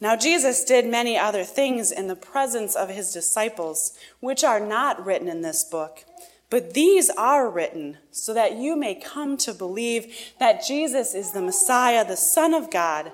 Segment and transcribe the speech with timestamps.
[0.00, 5.04] Now, Jesus did many other things in the presence of his disciples, which are not
[5.04, 6.04] written in this book.
[6.50, 11.40] But these are written so that you may come to believe that Jesus is the
[11.40, 13.10] Messiah, the Son of God,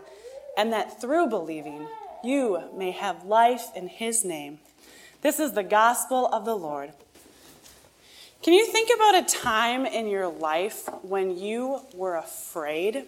[0.56, 1.86] and that through believing
[2.22, 4.58] you may have life in his name.
[5.22, 6.92] This is the gospel of the Lord.
[8.42, 13.04] Can you think about a time in your life when you were afraid?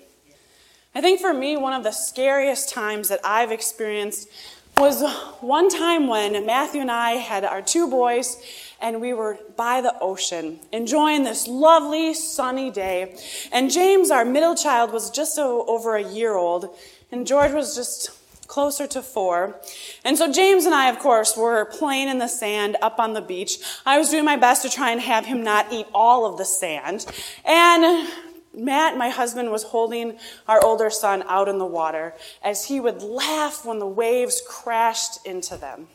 [0.97, 4.29] I think for me, one of the scariest times that I've experienced
[4.77, 5.03] was
[5.41, 8.37] one time when Matthew and I had our two boys
[8.81, 13.17] and we were by the ocean enjoying this lovely sunny day.
[13.51, 16.77] And James, our middle child, was just over a year old,
[17.11, 18.11] and George was just
[18.47, 19.59] closer to four.
[20.05, 23.23] And so James and I, of course, were playing in the sand up on the
[23.23, 23.59] beach.
[23.87, 26.45] I was doing my best to try and have him not eat all of the
[26.45, 27.07] sand.
[27.45, 28.09] And
[28.55, 33.03] Matt, my husband, was holding our older son out in the water as he would
[33.03, 35.89] laugh when the waves crashed into them.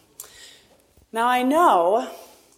[1.11, 2.09] Now, I know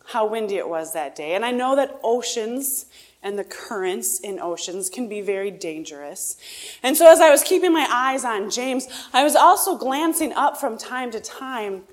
[0.08, 2.86] how windy it was that day, and I know that oceans
[3.24, 6.38] and the currents in oceans can be very dangerous.
[6.82, 10.58] And so, as I was keeping my eyes on James, I was also glancing up
[10.58, 11.84] from time to time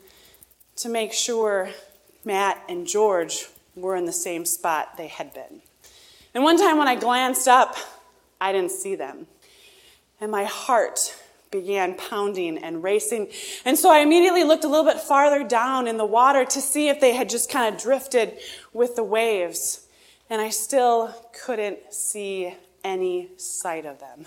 [0.76, 1.70] to make sure
[2.24, 5.62] Matt and George were in the same spot they had been.
[6.34, 7.76] And one time when I glanced up,
[8.40, 9.26] I didn't see them.
[10.20, 11.14] And my heart
[11.50, 13.28] began pounding and racing.
[13.64, 16.88] And so I immediately looked a little bit farther down in the water to see
[16.88, 18.38] if they had just kind of drifted
[18.72, 19.86] with the waves.
[20.28, 22.54] And I still couldn't see
[22.84, 24.26] any sight of them.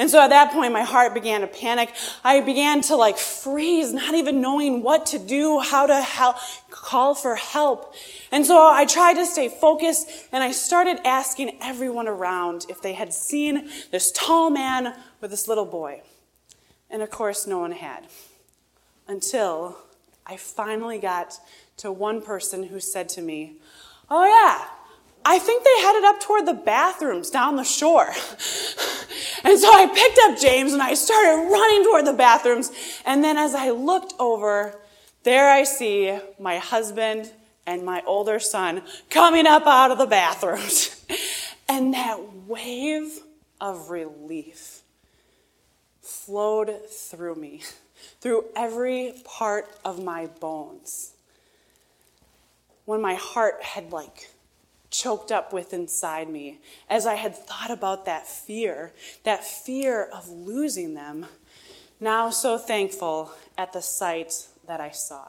[0.00, 1.92] And so at that point, my heart began to panic.
[2.24, 6.36] I began to like freeze, not even knowing what to do, how to help,
[6.70, 7.94] call for help.
[8.32, 12.94] And so I tried to stay focused and I started asking everyone around if they
[12.94, 16.00] had seen this tall man with this little boy.
[16.88, 18.06] And of course, no one had.
[19.06, 19.76] Until
[20.24, 21.34] I finally got
[21.76, 23.56] to one person who said to me,
[24.08, 24.66] Oh, yeah,
[25.24, 28.06] I think they headed up toward the bathrooms down the shore.
[29.44, 32.72] and so I picked up James and I started running toward the bathrooms.
[33.04, 34.78] And then as I looked over,
[35.22, 37.30] there I see my husband
[37.66, 41.04] and my older son coming up out of the bathrooms.
[41.68, 43.20] and that wave
[43.60, 44.80] of relief
[46.00, 47.62] flowed through me,
[48.20, 51.12] through every part of my bones.
[52.86, 54.30] When my heart had like
[54.90, 58.92] choked up with inside me as I had thought about that fear,
[59.24, 61.26] that fear of losing them.
[62.00, 65.28] Now, so thankful at the sight that I saw.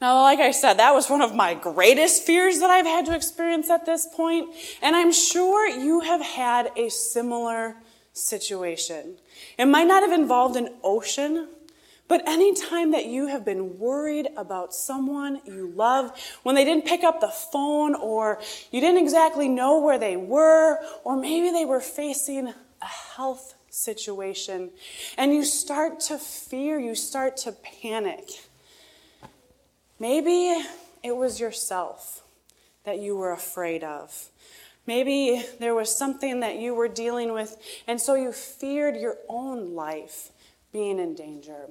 [0.00, 3.14] Now, like I said, that was one of my greatest fears that I've had to
[3.14, 4.48] experience at this point,
[4.80, 7.76] and I'm sure you have had a similar
[8.12, 9.18] situation.
[9.58, 11.48] It might not have involved an ocean,
[12.08, 17.04] But anytime that you have been worried about someone you love, when they didn't pick
[17.04, 18.40] up the phone, or
[18.70, 24.70] you didn't exactly know where they were, or maybe they were facing a health situation,
[25.18, 27.52] and you start to fear, you start to
[27.82, 28.30] panic.
[30.00, 30.64] Maybe
[31.02, 32.22] it was yourself
[32.84, 34.30] that you were afraid of.
[34.86, 39.74] Maybe there was something that you were dealing with, and so you feared your own
[39.74, 40.30] life
[40.72, 41.68] being in danger.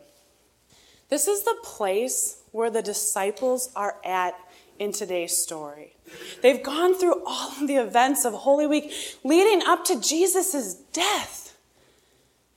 [1.10, 4.36] This is the place where the disciples are at
[4.78, 5.96] in today's story.
[6.42, 8.92] They've gone through all of the events of Holy Week
[9.24, 11.58] leading up to Jesus' death.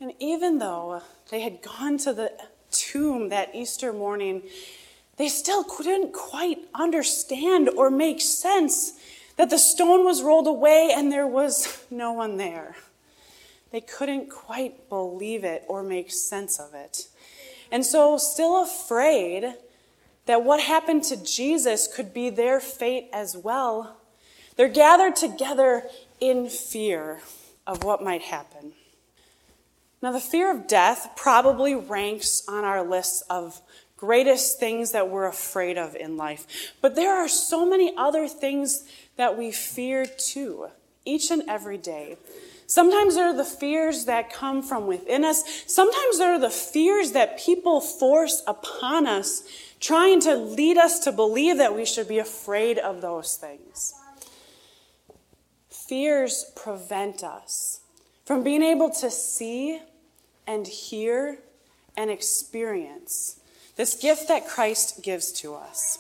[0.01, 2.33] And even though they had gone to the
[2.71, 4.43] tomb that Easter morning,
[5.17, 8.95] they still couldn't quite understand or make sense
[9.37, 12.77] that the stone was rolled away and there was no one there.
[13.71, 17.07] They couldn't quite believe it or make sense of it.
[17.71, 19.55] And so, still afraid
[20.27, 23.97] that what happened to Jesus could be their fate as well,
[24.57, 25.85] they're gathered together
[26.21, 27.21] in fear
[27.67, 28.73] of what might happen.
[30.03, 33.61] Now, the fear of death probably ranks on our list of
[33.97, 36.73] greatest things that we're afraid of in life.
[36.81, 38.85] But there are so many other things
[39.17, 40.69] that we fear too,
[41.05, 42.17] each and every day.
[42.71, 45.43] Sometimes there are the fears that come from within us.
[45.67, 49.43] Sometimes there are the fears that people force upon us,
[49.81, 53.95] trying to lead us to believe that we should be afraid of those things.
[55.69, 57.81] Fears prevent us
[58.25, 59.81] from being able to see
[60.47, 61.39] and hear
[61.97, 63.41] and experience
[63.75, 65.99] this gift that Christ gives to us.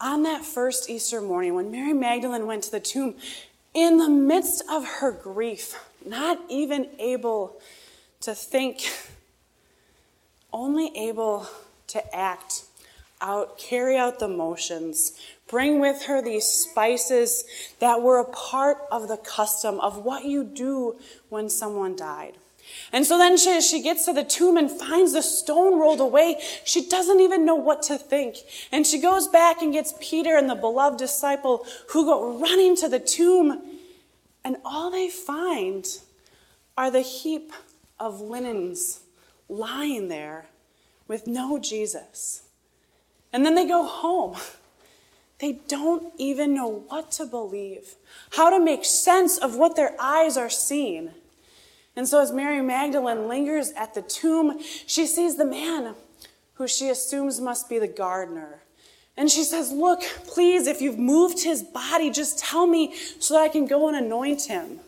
[0.00, 3.14] On that first Easter morning, when Mary Magdalene went to the tomb,
[3.74, 7.60] in the midst of her grief, not even able
[8.20, 8.90] to think,
[10.52, 11.46] only able
[11.88, 12.64] to act
[13.20, 15.12] out, carry out the motions,
[15.48, 17.44] bring with her these spices
[17.78, 20.96] that were a part of the custom of what you do
[21.28, 22.36] when someone died.
[22.92, 26.36] And so then she, she gets to the tomb and finds the stone rolled away.
[26.64, 28.36] She doesn't even know what to think.
[28.70, 32.88] And she goes back and gets Peter and the beloved disciple who go running to
[32.90, 33.62] the tomb.
[34.44, 35.86] And all they find
[36.76, 37.52] are the heap
[37.98, 39.00] of linens
[39.48, 40.46] lying there
[41.08, 42.42] with no Jesus.
[43.32, 44.36] And then they go home.
[45.38, 47.96] They don't even know what to believe,
[48.32, 51.10] how to make sense of what their eyes are seeing.
[51.94, 55.94] And so, as Mary Magdalene lingers at the tomb, she sees the man
[56.54, 58.62] who she assumes must be the gardener.
[59.16, 63.40] And she says, Look, please, if you've moved his body, just tell me so that
[63.42, 64.80] I can go and anoint him.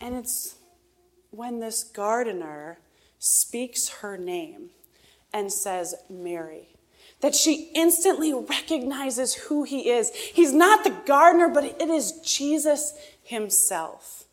[0.00, 0.56] And it's
[1.30, 2.78] when this gardener
[3.18, 4.70] speaks her name
[5.34, 6.68] and says, Mary,
[7.20, 10.10] that she instantly recognizes who he is.
[10.14, 14.24] He's not the gardener, but it is Jesus himself.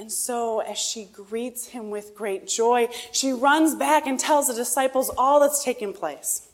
[0.00, 4.54] And so, as she greets him with great joy, she runs back and tells the
[4.54, 6.48] disciples all that's taken place.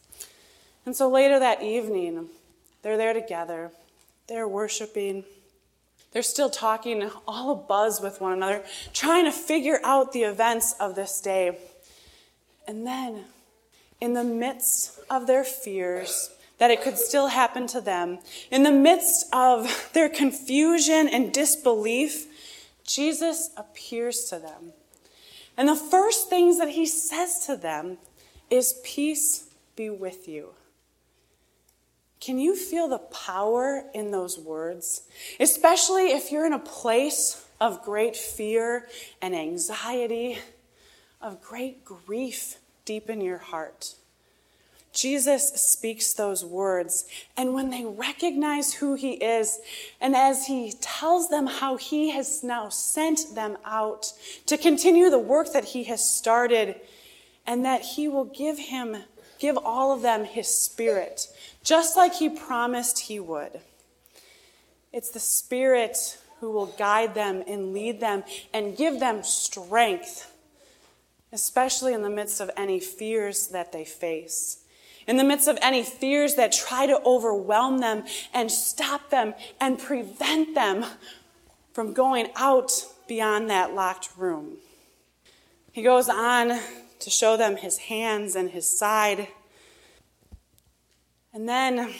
[0.85, 2.27] And so, later that evening,
[2.83, 3.71] they're there together,
[4.27, 5.23] they're worshiping.
[6.11, 10.97] They're still talking, all abuzz with one another, trying to figure out the events of
[10.97, 11.57] this day.
[12.67, 13.27] And then,
[14.01, 18.19] in the midst of their fears, that it could still happen to them,
[18.51, 22.27] in the midst of their confusion and disbelief,
[22.87, 24.73] Jesus appears to them.
[25.57, 27.99] And the first things that he says to them
[28.51, 30.51] is, Peace be with you.
[32.21, 35.03] Can you feel the power in those words?
[35.39, 38.89] Especially if you're in a place of great fear
[39.21, 40.39] and anxiety,
[41.21, 43.95] of great grief deep in your heart.
[44.97, 47.05] Jesus speaks those words.
[47.37, 49.61] And when they recognize who he is,
[50.01, 54.13] and as he tells them how he has now sent them out
[54.47, 56.81] to continue the work that he has started,
[57.47, 58.97] and that he will give him,
[59.39, 61.29] give all of them his spirit,
[61.63, 63.61] just like he promised he would.
[64.93, 68.25] It's the spirit who will guide them and lead them
[68.55, 70.33] and give them strength,
[71.33, 74.63] especially in the midst of any fears that they face
[75.07, 79.79] in the midst of any fears that try to overwhelm them and stop them and
[79.79, 80.85] prevent them
[81.73, 82.73] from going out
[83.07, 84.57] beyond that locked room.
[85.73, 86.59] He goes on
[87.01, 89.29] to show them his hands and his side.
[91.33, 91.95] And then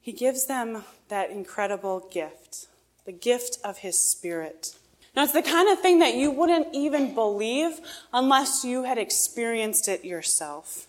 [0.00, 2.66] he gives them that incredible gift
[3.06, 4.76] the gift of his spirit.
[5.16, 7.80] Now, it's the kind of thing that you wouldn't even believe
[8.12, 10.86] unless you had experienced it yourself.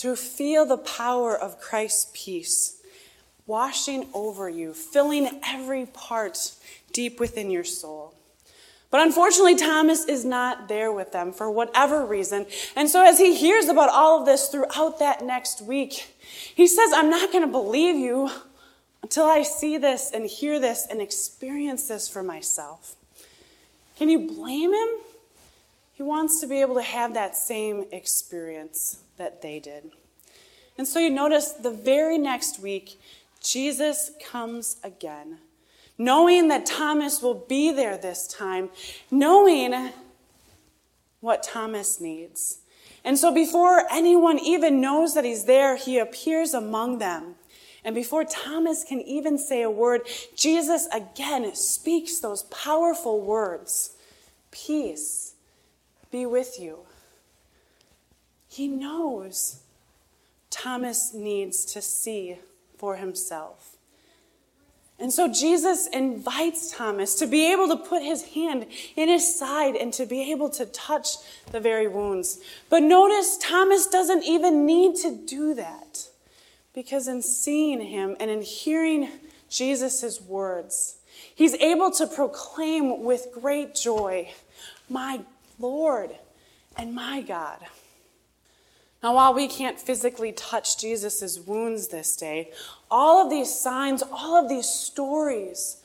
[0.00, 2.80] To feel the power of Christ's peace
[3.46, 6.52] washing over you, filling every part
[6.92, 8.14] deep within your soul.
[8.90, 12.46] But unfortunately, Thomas is not there with them for whatever reason.
[12.74, 16.14] And so, as he hears about all of this throughout that next week,
[16.54, 18.30] he says, I'm not going to believe you
[19.02, 22.96] until I see this and hear this and experience this for myself.
[23.96, 24.88] Can you blame him?
[26.00, 29.90] He wants to be able to have that same experience that they did.
[30.78, 32.98] And so you notice the very next week,
[33.42, 35.40] Jesus comes again,
[35.98, 38.70] knowing that Thomas will be there this time,
[39.10, 39.92] knowing
[41.20, 42.60] what Thomas needs.
[43.04, 47.34] And so before anyone even knows that he's there, he appears among them.
[47.84, 53.98] And before Thomas can even say a word, Jesus again speaks those powerful words
[54.50, 55.29] Peace
[56.10, 56.80] be with you.
[58.48, 59.60] He knows
[60.50, 62.38] Thomas needs to see
[62.76, 63.76] for himself.
[64.98, 69.74] And so Jesus invites Thomas to be able to put his hand in his side
[69.74, 71.16] and to be able to touch
[71.52, 72.38] the very wounds.
[72.68, 76.06] But notice Thomas doesn't even need to do that.
[76.74, 79.08] Because in seeing him and in hearing
[79.48, 80.96] Jesus' words,
[81.34, 84.30] he's able to proclaim with great joy,
[84.88, 85.20] My
[85.60, 86.10] Lord
[86.76, 87.58] and my God.
[89.02, 92.52] Now, while we can't physically touch Jesus' wounds this day,
[92.90, 95.78] all of these signs, all of these stories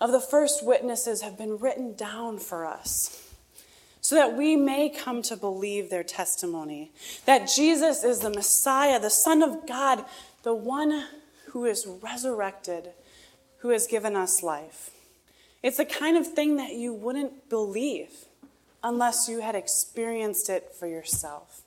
[0.00, 3.24] of the first witnesses have been written down for us
[4.00, 6.90] so that we may come to believe their testimony
[7.26, 10.04] that Jesus is the Messiah, the Son of God,
[10.42, 11.04] the one
[11.48, 12.90] who is resurrected,
[13.58, 14.90] who has given us life.
[15.62, 18.27] It's the kind of thing that you wouldn't believe
[18.82, 21.62] unless you had experienced it for yourself.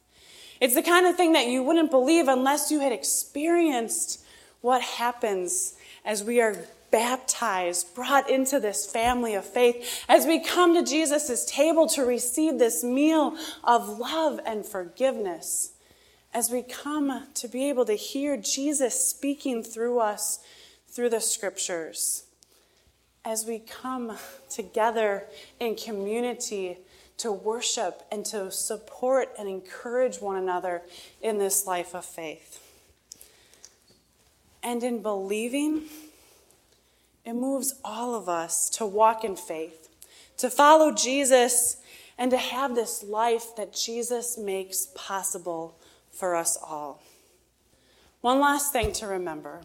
[0.60, 4.24] It's the kind of thing that you wouldn't believe unless you had experienced
[4.62, 5.74] what happens
[6.06, 6.56] as we are
[6.92, 12.60] baptized, brought into this family of faith, as we come to Jesus' table to receive
[12.60, 15.72] this meal of love and forgiveness,
[16.34, 20.40] as we come to be able to hear Jesus speaking through us
[20.88, 22.26] through the scriptures,
[23.24, 24.18] as we come
[24.50, 25.26] together
[25.60, 26.78] in community
[27.18, 30.82] to worship and to support and encourage one another
[31.22, 32.60] in this life of faith.
[34.64, 35.84] And in believing,
[37.26, 39.90] it moves all of us to walk in faith,
[40.38, 41.78] to follow Jesus,
[42.18, 45.78] and to have this life that Jesus makes possible
[46.12, 47.02] for us all.
[48.22, 49.62] One last thing to remember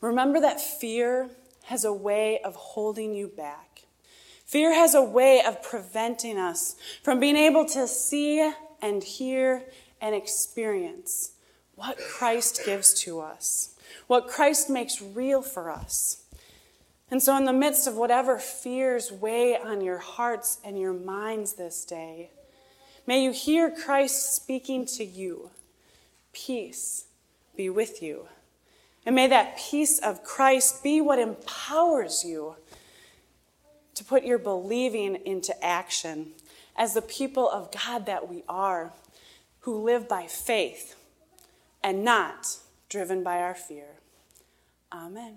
[0.00, 1.28] remember that fear
[1.64, 3.83] has a way of holding you back.
[4.44, 9.64] Fear has a way of preventing us from being able to see and hear
[10.00, 11.32] and experience
[11.74, 13.74] what Christ gives to us,
[14.06, 16.24] what Christ makes real for us.
[17.10, 21.54] And so, in the midst of whatever fears weigh on your hearts and your minds
[21.54, 22.30] this day,
[23.06, 25.50] may you hear Christ speaking to you.
[26.32, 27.06] Peace
[27.56, 28.26] be with you.
[29.06, 32.56] And may that peace of Christ be what empowers you
[33.94, 36.32] to put your believing into action
[36.76, 38.92] as the people of God that we are,
[39.60, 40.96] who live by faith
[41.82, 42.58] and not
[42.88, 43.86] driven by our fear.
[44.92, 45.36] Amen.